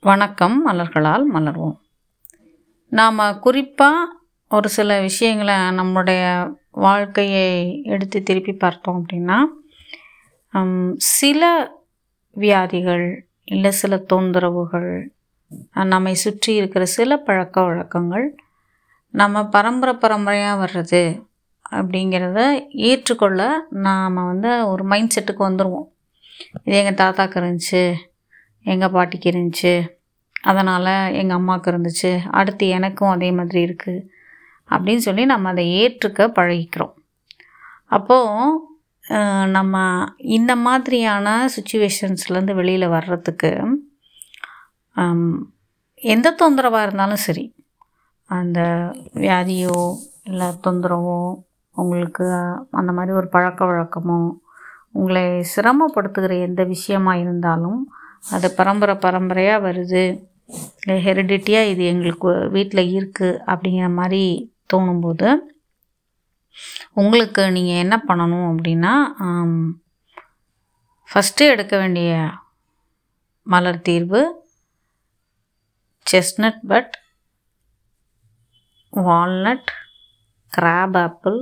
[0.00, 1.76] வணக்கம் மலர்களால் மலர்வோம்.
[2.88, 4.18] நாம் குறிப்பாக
[4.48, 9.38] ஒரு சில விஷயங்களை நம்முடைய வாழ்க்கையை எடுத்து திருப்பி பார்த்தோம் அப்படின்னா
[10.96, 11.70] சில
[12.30, 15.06] வியாதிகள் இல்லை சில தொந்தரவுகள்
[15.72, 18.34] நம்மை சுற்றி இருக்கிற சில பழக்க வழக்கங்கள்
[19.10, 21.22] நம்ம பரம்பரை பரம்பரையாக வர்றது
[21.70, 25.88] அப்படிங்கிறத ஏற்றுக்கொள்ள நாம் வந்து ஒரு மைண்ட் செட்டுக்கு வந்துடுவோம்
[26.64, 27.94] இது எங்கள் தாத்தாக்கு இருந்துச்சு
[28.72, 29.74] எங்கள் பாட்டிக்கு இருந்துச்சு.
[30.48, 32.10] அதனால் எங்கள் அம்மாவுக்கு இருந்துச்சு.
[32.40, 34.06] அடுத்து எனக்கும் அதே மாதிரி இருக்குது
[34.70, 36.94] அப்படின்னு சொல்லி நம்ம அதை ஏற்றுக்க பழகிக்கிறோம்.
[37.96, 38.66] அப்போது
[39.56, 39.74] நம்ம
[40.36, 43.50] இந்த மாதிரியான சுச்சுவேஷன்ஸ்லேருந்து வெளியில் வர்றதுக்கு
[46.02, 47.44] எந்த தொந்தரவாக இருந்தாலும் சரி
[48.30, 48.60] அந்த
[49.24, 49.78] வியாதியோ
[50.30, 51.20] இல்லை தொந்தரவோ
[51.76, 52.24] உங்களுக்கு
[52.80, 54.18] அந்த மாதிரி ஒரு பழக்க வழக்கமோ
[54.92, 57.80] உங்களை சிரமப்படுத்துகிற எந்த விஷயமா இருந்தாலும்
[58.22, 60.02] அது பரம்பரை பரம்பரையாக வருது.
[61.06, 64.22] ஹெரிடிட்டியாக இது எங்களுக்கு வீட்டில் இருக்குது அப்படிங்கிற மாதிரி
[64.72, 65.28] தோணும்போது
[66.92, 68.94] உங்களுக்கு நீங்கள் என்ன பண்ணணும் அப்படின்னா
[71.08, 72.12] ஃபஸ்ட்டு எடுக்க வேண்டிய
[73.46, 74.22] மலர் தீர்வு
[76.06, 76.94] chestnut but
[78.92, 79.70] walnut
[80.52, 81.38] crab apple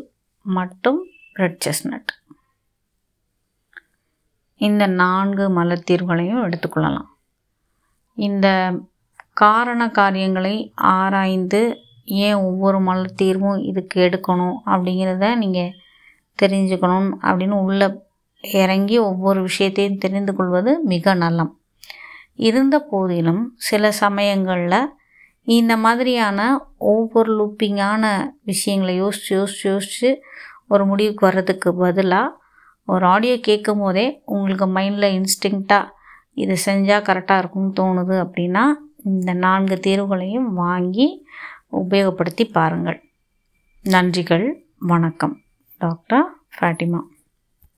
[0.47, 1.01] மற்றும்
[1.35, 2.13] ரெட் செஸ்னட்
[4.61, 7.09] இந்த நான்கு மலத்தீர்வுகளையும் எடுத்துக்கொள்ளலாம்.
[8.15, 8.73] இந்த
[9.35, 11.61] காரண காரியங்களை ஆராய்ந்து
[12.05, 15.75] ஏன் ஒவ்வொரு மலத்தீர்வும் இதுக்கு எடுக்கணும் அப்படிங்கிறத நீங்கள்
[16.39, 17.89] தெரிஞ்சுக்கணும் அப்படின்னு உள்ளே
[18.41, 21.53] இறங்கி ஒவ்வொரு விஷயத்தையும் தெரிந்து கொள்வது மிக நலம்
[22.37, 24.81] இருந்த போதிலும் சில சமயங்களில்
[25.43, 26.41] இந்த மாதிரியான
[26.77, 28.05] ஓவர் லூப்பிங்கான
[28.43, 30.23] விஷயங்களை யோசித்து யோசித்து யோசித்து
[30.69, 32.35] ஒரு முடிவுக்கு வர்றதுக்கு பதிலாக
[32.87, 35.91] ஒரு ஆடியோ கேட்கும் போதே உங்களுக்கு மைண்டில் இன்ஸ்டிங்க்டாக
[36.43, 38.65] இது செஞ்சால் கரெக்டாக இருக்கும்னு தோணுது அப்படின்னா
[39.05, 41.07] இந்த நான்கு தேர்வுகளையும் வாங்கி
[41.73, 42.99] உபயோகப்படுத்தி பாருங்கள்.
[43.85, 44.47] நன்றிகள்
[44.79, 45.35] வணக்கம்.
[45.79, 46.27] டாக்டர்
[46.57, 47.01] ஃபேட்டிமா